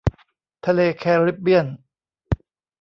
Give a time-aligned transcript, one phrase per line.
[0.65, 1.67] ทะเลแคริบเบียน